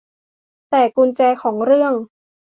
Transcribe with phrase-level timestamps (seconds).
[0.69, 1.93] แต่กุญแจของเรื่อง